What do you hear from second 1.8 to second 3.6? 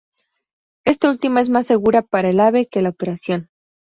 para el ave que la operación.